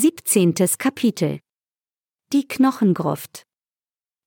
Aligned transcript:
17. 0.00 0.54
Kapitel 0.78 1.40
Die 2.32 2.46
Knochengruft 2.46 3.42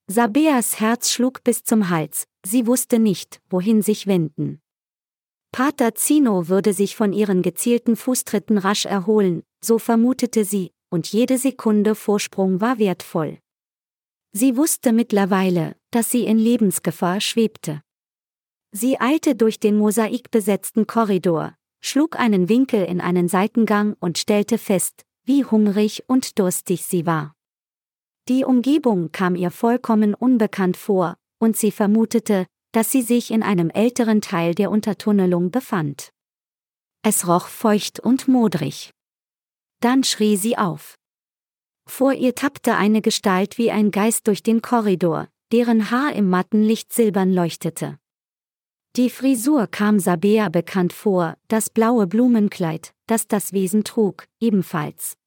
Sabeas 0.07 0.81
Herz 0.81 1.09
schlug 1.09 1.45
bis 1.45 1.63
zum 1.63 1.87
Hals, 1.87 2.25
sie 2.45 2.67
wusste 2.67 2.99
nicht, 2.99 3.39
wohin 3.49 3.81
sich 3.81 4.05
wenden. 4.05 4.59
Pater 5.53 5.95
Zino 5.95 6.49
würde 6.49 6.73
sich 6.73 6.97
von 6.97 7.13
ihren 7.13 7.41
gezielten 7.41 7.95
Fußtritten 7.95 8.57
rasch 8.57 8.85
erholen, 8.85 9.43
so 9.63 9.79
vermutete 9.79 10.43
sie, 10.43 10.73
und 10.89 11.07
jede 11.07 11.37
Sekunde 11.37 11.95
Vorsprung 11.95 12.59
war 12.59 12.77
wertvoll. 12.77 13.39
Sie 14.33 14.57
wusste 14.57 14.91
mittlerweile, 14.91 15.77
dass 15.89 16.11
sie 16.11 16.25
in 16.25 16.37
Lebensgefahr 16.37 17.21
schwebte. 17.21 17.81
Sie 18.73 18.99
eilte 18.99 19.37
durch 19.37 19.57
den 19.57 19.77
mosaikbesetzten 19.77 20.85
Korridor, 20.85 21.55
schlug 21.79 22.19
einen 22.19 22.49
Winkel 22.49 22.83
in 22.83 22.99
einen 22.99 23.29
Seitengang 23.29 23.95
und 24.01 24.17
stellte 24.17 24.57
fest, 24.57 25.05
wie 25.23 25.45
hungrig 25.45 26.03
und 26.07 26.39
durstig 26.39 26.85
sie 26.85 27.05
war. 27.05 27.33
Die 28.27 28.43
Umgebung 28.43 29.11
kam 29.11 29.35
ihr 29.35 29.51
vollkommen 29.51 30.13
unbekannt 30.13 30.77
vor, 30.77 31.15
und 31.39 31.57
sie 31.57 31.71
vermutete, 31.71 32.45
dass 32.71 32.91
sie 32.91 33.01
sich 33.01 33.31
in 33.31 33.43
einem 33.43 33.69
älteren 33.69 34.21
Teil 34.21 34.55
der 34.55 34.71
Untertunnelung 34.71 35.51
befand. 35.51 36.11
Es 37.03 37.27
roch 37.27 37.47
feucht 37.47 37.99
und 37.99 38.27
modrig. 38.27 38.91
Dann 39.81 40.03
schrie 40.03 40.37
sie 40.37 40.57
auf. 40.57 40.95
Vor 41.89 42.13
ihr 42.13 42.35
tappte 42.35 42.75
eine 42.75 43.01
Gestalt 43.01 43.57
wie 43.57 43.71
ein 43.71 43.91
Geist 43.91 44.27
durch 44.27 44.43
den 44.43 44.61
Korridor, 44.61 45.27
deren 45.51 45.91
Haar 45.91 46.13
im 46.13 46.29
matten 46.29 46.63
Licht 46.63 46.93
silbern 46.93 47.33
leuchtete. 47.33 47.97
Die 48.95 49.09
Frisur 49.09 49.67
kam 49.67 49.99
Sabea 49.99 50.49
bekannt 50.49 50.93
vor, 50.93 51.37
das 51.47 51.69
blaue 51.69 52.07
Blumenkleid, 52.07 52.93
das 53.11 53.27
das 53.27 53.51
Wesen 53.51 53.83
trug, 53.83 54.25
ebenfalls. 54.39 55.17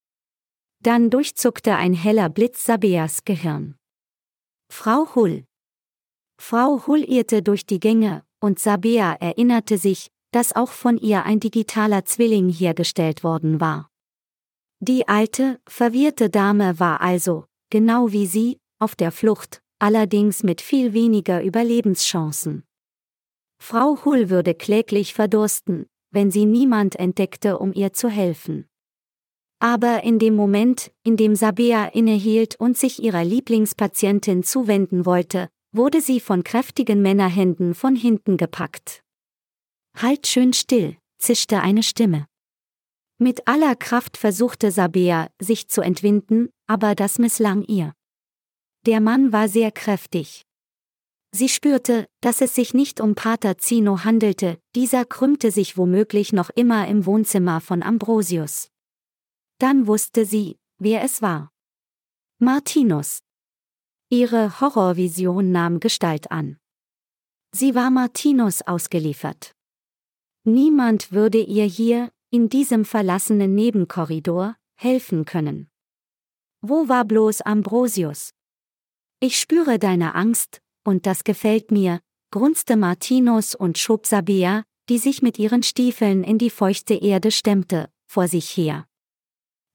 Dann 0.81 1.11
durchzuckte 1.11 1.77
ein 1.77 1.93
heller 1.93 2.31
Blitz 2.31 2.65
Sabeas 2.65 3.25
Gehirn. 3.25 3.77
Frau 4.73 5.15
Hull. 5.15 5.45
Frau 6.41 6.87
Hull 6.87 7.05
irrte 7.05 7.43
durch 7.43 7.67
die 7.67 7.81
Gänge, 7.81 8.25
und 8.41 8.59
Sabea 8.59 9.13
erinnerte 9.21 9.77
sich, 9.77 10.09
dass 10.31 10.57
auch 10.57 10.71
von 10.71 10.97
ihr 10.97 11.25
ein 11.25 11.41
digitaler 11.41 12.07
Zwilling 12.07 12.49
hergestellt 12.49 13.23
worden 13.23 13.61
war. 13.61 13.91
Die 14.81 15.07
alte, 15.07 15.61
verwirrte 15.69 16.31
Dame 16.31 16.81
war 16.81 17.03
also, 17.03 17.45
genau 17.71 18.13
wie 18.13 18.27
sie, 18.27 18.59
auf 18.79 18.97
der 18.97 19.13
Flucht, 19.13 19.63
allerdings 19.79 20.43
mit 20.43 20.63
viel 20.63 20.95
weniger 20.95 21.43
Überlebenschancen. 21.43 22.65
Frau 23.59 24.05
Hull 24.05 24.31
würde 24.31 24.55
kläglich 24.55 25.13
verdursten, 25.13 25.87
wenn 26.15 26.31
sie 26.31 26.47
niemand 26.47 26.97
entdeckte, 26.97 27.59
um 27.59 27.73
ihr 27.73 27.93
zu 27.93 28.09
helfen. 28.09 28.67
Aber 29.59 30.05
in 30.05 30.19
dem 30.19 30.37
Moment, 30.37 30.93
in 31.03 31.17
dem 31.17 31.35
Sabea 31.35 31.87
innehielt 31.87 32.57
und 32.57 32.77
sich 32.79 33.03
ihrer 33.03 33.25
Lieblingspatientin 33.25 34.43
zuwenden 34.43 35.07
wollte, 35.07 35.49
wurde 35.73 36.01
sie 36.01 36.21
von 36.21 36.45
kräftigen 36.45 37.03
Männerhänden 37.03 37.75
von 37.75 37.97
hinten 37.97 38.37
gepackt. 38.37 39.03
Halt 39.97 40.27
schön 40.27 40.53
still, 40.53 40.97
zischte 41.19 41.61
eine 41.61 41.83
Stimme. 41.83 42.27
Mit 43.19 43.47
aller 43.47 43.75
Kraft 43.75 44.17
versuchte 44.17 44.71
Sabea, 44.71 45.29
sich 45.41 45.69
zu 45.69 45.81
entwinden, 45.81 46.51
aber 46.67 46.95
das 46.95 47.19
misslang 47.19 47.63
ihr. 47.63 47.93
Der 48.87 49.01
Mann 49.01 49.33
war 49.33 49.49
sehr 49.49 49.73
kräftig. 49.73 50.43
Sie 51.37 51.49
spürte, 51.49 52.07
dass 52.21 52.41
es 52.41 52.55
sich 52.55 52.75
nicht 52.75 53.01
um 53.01 53.17
Pater 53.17 53.59
Zino 53.59 54.05
handelte, 54.05 54.61
dieser 54.77 55.05
krümmte 55.05 55.51
sich 55.51 55.77
womöglich 55.77 56.33
noch 56.33 56.49
immer 56.51 56.87
im 56.87 57.07
Wohnzimmer 57.07 57.61
von 57.61 57.83
Ambrosius. 57.83 58.71
Dann 59.59 59.89
wusste 59.89 60.27
sie, 60.27 60.61
wer 60.79 61.03
es 61.03 61.23
war. 61.23 61.51
Martinus. 62.39 63.19
Ihre 64.11 64.61
Horrorvision 64.61 65.51
nahm 65.51 65.81
Gestalt 65.81 66.31
an. 66.31 66.57
Sie 67.51 67.75
war 67.75 67.91
Martinus 67.91 68.63
ausgeliefert. 68.63 69.57
Niemand 70.45 71.11
würde 71.11 71.43
ihr 71.43 71.65
hier, 71.65 72.13
in 72.31 72.49
diesem 72.49 72.85
verlassenen 72.85 73.57
Nebenkorridor, 73.57 74.55
helfen 74.77 75.25
können. 75.25 75.69
Wo 76.61 76.89
war 76.89 77.05
bloß 77.05 77.41
Ambrosius? 77.41 78.31
Ich 79.19 79.41
spüre 79.41 79.81
deine 79.81 80.15
Angst, 80.15 80.61
und 80.85 81.07
das 81.07 81.25
gefällt 81.25 81.71
mir, 81.71 82.01
grunzte 82.31 82.77
Martinus 82.77 83.55
und 83.55 83.79
schob 83.79 84.07
Sabea, 84.07 84.65
die 84.89 84.99
sich 84.99 85.23
mit 85.23 85.39
ihren 85.39 85.63
Stiefeln 85.63 86.25
in 86.25 86.39
die 86.39 86.51
feuchte 86.51 86.95
Erde 86.95 87.31
stemmte, 87.31 87.89
vor 88.07 88.29
sich 88.29 88.57
her. 88.57 88.87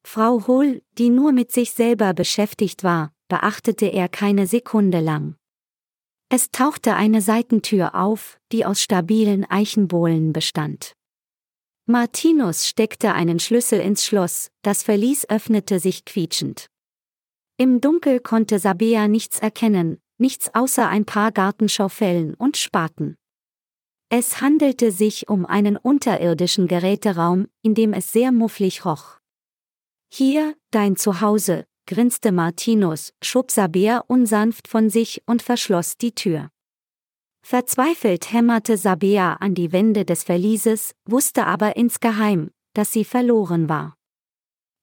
Frau 0.06 0.48
Hull, 0.48 0.81
die 0.98 1.09
nur 1.09 1.31
mit 1.31 1.52
sich 1.52 1.72
selber 1.72 2.14
beschäftigt 2.14 2.84
war, 2.84 3.12
beachtete 3.28 3.88
er 3.88 4.08
keine 4.09 4.48
Sekunde 4.48 5.00
lang. 5.00 5.36
Es 6.30 6.52
tauchte 6.52 6.96
eine 6.96 7.22
Seitentür 7.22 7.96
auf, 7.96 8.40
die 8.52 8.66
aus 8.66 8.81
stabilen 8.81 9.46
Eichenbohlen 9.50 10.31
bestand. 10.31 10.94
Martinus 11.86 12.68
steckte 12.68 13.14
einen 13.14 13.40
Schlüssel 13.40 13.80
ins 13.80 14.06
Schloss, 14.06 14.52
das 14.62 14.84
Verlies 14.84 15.28
öffnete 15.28 15.80
sich 15.80 16.06
quietschend. 16.06 16.68
Im 17.58 17.81
Dunkel 17.81 18.19
konnte 18.19 18.59
Sabea 18.59 19.08
nichts 19.08 19.40
erkennen, 19.40 20.00
nichts 20.19 20.53
außer 20.53 20.88
ein 20.88 21.06
paar 21.06 21.31
Gartenschaufellen 21.31 22.34
und 22.35 22.57
Spaten. 22.57 23.16
Es 24.09 24.41
handelte 24.41 24.91
sich 24.91 25.30
um 25.30 25.46
einen 25.46 25.78
unterirdischen 25.78 26.68
Geräteraum, 26.68 27.47
in 27.62 27.75
dem 27.75 27.94
es 27.94 28.12
sehr 28.12 28.31
mufflig 28.31 28.85
roch. 28.85 29.19
Hier, 30.12 30.56
dein 30.72 30.96
Zuhause, 30.96 31.66
grinste 31.85 32.31
Martinus, 32.31 33.13
schob 33.24 33.52
Sabea 33.52 34.03
unsanft 34.07 34.68
von 34.68 34.90
sich 34.90 35.22
und 35.28 35.41
verschloss 35.41 35.97
die 35.97 36.13
Tür. 36.13 36.50
Verzweifelt 37.41 38.31
hämmerte 38.34 38.78
Sabea 38.78 39.34
an 39.36 39.56
die 39.56 39.72
Wände 39.72 40.06
des 40.06 40.24
Verlieses, 40.24 40.94
wusste 41.06 41.46
aber 41.46 41.78
insgeheim, 41.78 42.51
dass 42.74 42.91
sie 42.91 43.06
verloren 43.06 43.69
war. 43.69 43.96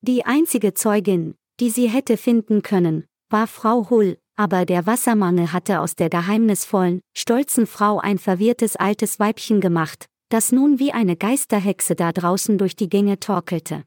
Die 0.01 0.25
einzige 0.25 0.75
Zeugin, 0.75 1.35
die 1.59 1.71
sie 1.71 1.89
hätte 1.89 2.17
finden 2.17 2.63
können, 2.63 3.07
war 3.29 3.47
Frau 3.47 3.91
Hull, 3.91 4.19
aber 4.37 4.67
der 4.67 4.87
Wassermangel 4.87 5.53
hatte 5.53 5.81
aus 5.81 5.97
der 5.97 6.11
geheimnisvollen, 6.11 7.01
stolzen 7.17 7.67
Frau 7.67 7.99
ein 7.99 8.19
verwirrtes 8.19 8.77
altes 8.77 9.19
Weibchen 9.19 9.61
gemacht, 9.61 10.07
das 10.29 10.53
nun 10.53 10.79
wie 10.79 10.93
eine 10.93 11.17
Geisterhexe 11.17 11.95
da 11.95 12.13
draußen 12.13 12.59
durch 12.59 12.77
die 12.77 12.89
Gänge 12.89 13.19
torkelte. 13.19 13.85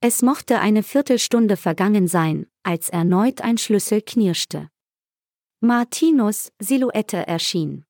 Es 0.00 0.22
mochte 0.22 0.60
eine 0.60 0.84
Viertelstunde 0.84 1.56
vergangen 1.56 2.06
sein, 2.06 2.46
als 2.62 2.88
erneut 2.88 3.40
ein 3.40 3.58
Schlüssel 3.58 4.00
knirschte. 4.00 4.68
Martinus 5.60 6.52
Silhouette 6.60 7.26
erschien. 7.26 7.84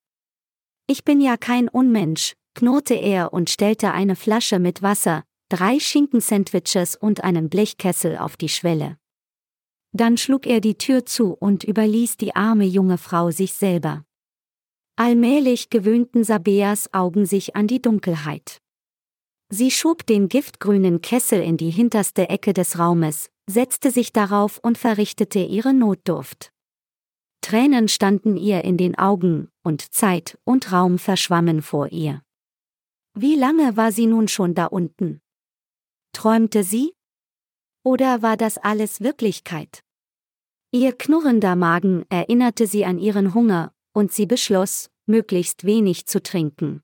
Ich 0.86 1.04
bin 1.04 1.20
ja 1.20 1.36
kein 1.36 1.68
Unmensch, 1.68 2.32
knurrte 2.54 2.94
er 2.94 3.34
und 3.34 3.50
stellte 3.50 3.92
eine 3.92 4.16
Flasche 4.16 4.58
mit 4.58 4.80
Wasser, 4.80 5.22
drei 5.50 5.78
Schinkensandwiches 5.78 6.96
und 6.96 7.22
einen 7.24 7.50
Blechkessel 7.50 8.16
auf 8.16 8.38
die 8.38 8.48
Schwelle. 8.48 8.96
Dann 9.92 10.16
schlug 10.16 10.46
er 10.46 10.60
die 10.60 10.76
Tür 10.76 11.06
zu 11.06 11.32
und 11.32 11.64
überließ 11.64 12.16
die 12.16 12.36
arme 12.36 12.64
junge 12.64 12.98
Frau 12.98 13.30
sich 13.30 13.54
selber. 13.54 14.04
Allmählich 14.96 15.70
gewöhnten 15.70 16.24
Sabeas 16.24 16.92
Augen 16.92 17.24
sich 17.24 17.56
an 17.56 17.66
die 17.66 17.80
Dunkelheit. 17.80 18.60
Sie 19.50 19.70
schob 19.70 20.04
den 20.06 20.28
giftgrünen 20.28 21.00
Kessel 21.00 21.40
in 21.40 21.56
die 21.56 21.70
hinterste 21.70 22.28
Ecke 22.28 22.52
des 22.52 22.78
Raumes, 22.78 23.30
setzte 23.48 23.90
sich 23.90 24.12
darauf 24.12 24.58
und 24.58 24.76
verrichtete 24.76 25.38
ihre 25.38 25.72
Notdurft. 25.72 26.52
Tränen 27.40 27.88
standen 27.88 28.36
ihr 28.36 28.64
in 28.64 28.76
den 28.76 28.98
Augen, 28.98 29.50
und 29.62 29.94
Zeit 29.94 30.38
und 30.44 30.70
Raum 30.70 30.98
verschwammen 30.98 31.62
vor 31.62 31.90
ihr. 31.92 32.22
Wie 33.14 33.36
lange 33.36 33.76
war 33.76 33.90
sie 33.90 34.06
nun 34.06 34.28
schon 34.28 34.54
da 34.54 34.66
unten? 34.66 35.22
Träumte 36.12 36.62
sie? 36.62 36.92
Oder 37.84 38.20
war 38.20 38.36
das 38.36 38.58
alles 38.58 39.00
Wirklichkeit? 39.00 39.82
Ihr 40.70 40.92
knurrender 40.92 41.56
Magen 41.56 42.04
erinnerte 42.10 42.66
sie 42.66 42.84
an 42.84 42.98
ihren 42.98 43.32
Hunger, 43.32 43.72
und 43.92 44.12
sie 44.12 44.26
beschloss, 44.26 44.90
möglichst 45.06 45.64
wenig 45.64 46.06
zu 46.06 46.22
trinken. 46.22 46.82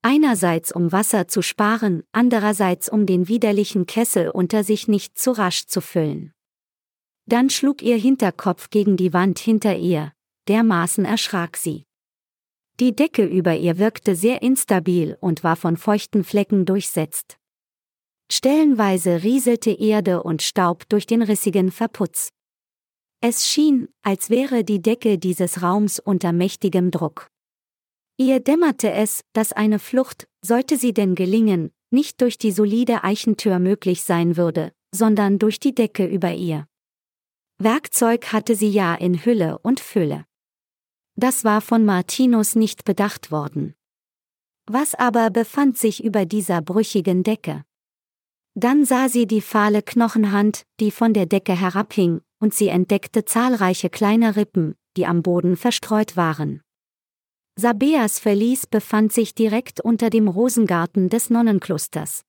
Einerseits 0.00 0.72
um 0.72 0.92
Wasser 0.92 1.28
zu 1.28 1.42
sparen, 1.42 2.04
andererseits 2.12 2.88
um 2.88 3.04
den 3.04 3.28
widerlichen 3.28 3.86
Kessel 3.86 4.30
unter 4.30 4.64
sich 4.64 4.88
nicht 4.88 5.18
zu 5.18 5.32
rasch 5.32 5.66
zu 5.66 5.80
füllen. 5.82 6.32
Dann 7.26 7.50
schlug 7.50 7.82
ihr 7.82 7.96
Hinterkopf 7.96 8.70
gegen 8.70 8.96
die 8.96 9.12
Wand 9.12 9.40
hinter 9.40 9.76
ihr, 9.76 10.12
dermaßen 10.48 11.04
erschrak 11.04 11.56
sie. 11.56 11.84
Die 12.78 12.94
Decke 12.94 13.24
über 13.24 13.56
ihr 13.56 13.78
wirkte 13.78 14.14
sehr 14.14 14.42
instabil 14.42 15.18
und 15.20 15.44
war 15.44 15.56
von 15.56 15.76
feuchten 15.76 16.24
Flecken 16.24 16.64
durchsetzt. 16.64 17.36
Stellenweise 18.30 19.22
rieselte 19.22 19.70
Erde 19.70 20.22
und 20.22 20.42
Staub 20.42 20.88
durch 20.88 21.06
den 21.06 21.22
rissigen 21.22 21.70
Verputz. 21.70 22.32
Es 23.20 23.46
schien, 23.46 23.88
als 24.02 24.30
wäre 24.30 24.64
die 24.64 24.82
Decke 24.82 25.18
dieses 25.18 25.62
Raums 25.62 25.98
unter 25.98 26.32
mächtigem 26.32 26.90
Druck. 26.90 27.28
Ihr 28.18 28.40
dämmerte 28.40 28.90
es, 28.90 29.24
dass 29.32 29.52
eine 29.52 29.78
Flucht, 29.78 30.28
sollte 30.42 30.76
sie 30.76 30.94
denn 30.94 31.14
gelingen, 31.14 31.70
nicht 31.90 32.20
durch 32.20 32.38
die 32.38 32.52
solide 32.52 33.04
Eichentür 33.04 33.58
möglich 33.58 34.02
sein 34.02 34.36
würde, 34.36 34.72
sondern 34.94 35.38
durch 35.38 35.60
die 35.60 35.74
Decke 35.74 36.06
über 36.06 36.32
ihr. 36.32 36.66
Werkzeug 37.58 38.32
hatte 38.32 38.54
sie 38.54 38.68
ja 38.70 38.94
in 38.94 39.24
Hülle 39.24 39.58
und 39.58 39.80
Fülle. 39.80 40.24
Das 41.14 41.44
war 41.44 41.62
von 41.62 41.84
Martinus 41.84 42.54
nicht 42.54 42.84
bedacht 42.84 43.30
worden. 43.30 43.74
Was 44.66 44.94
aber 44.94 45.30
befand 45.30 45.78
sich 45.78 46.04
über 46.04 46.26
dieser 46.26 46.60
brüchigen 46.60 47.22
Decke? 47.22 47.64
Dann 48.54 48.84
sah 48.84 49.08
sie 49.08 49.26
die 49.26 49.40
fahle 49.40 49.82
Knochenhand, 49.82 50.64
die 50.80 50.90
von 50.90 51.12
der 51.12 51.26
Decke 51.26 51.58
herabhing, 51.58 52.20
und 52.38 52.52
sie 52.52 52.68
entdeckte 52.68 53.24
zahlreiche 53.24 53.88
kleine 53.88 54.36
Rippen, 54.36 54.74
die 54.96 55.06
am 55.06 55.22
Boden 55.22 55.56
verstreut 55.56 56.16
waren. 56.16 56.60
Sabeas 57.58 58.18
Verlies 58.18 58.66
befand 58.66 59.14
sich 59.14 59.34
direkt 59.34 59.80
unter 59.80 60.10
dem 60.10 60.28
Rosengarten 60.28 61.08
des 61.08 61.30
Nonnenklosters. 61.30 62.25